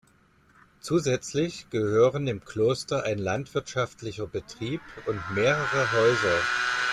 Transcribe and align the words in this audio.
Zusätzlich 0.79 1.69
gehören 1.69 2.25
dem 2.25 2.43
Kloster 2.43 3.03
ein 3.03 3.19
landwirtschaftlicher 3.19 4.25
Betrieb 4.25 4.81
und 5.05 5.19
mehrere 5.35 5.91
Häuser. 5.91 6.39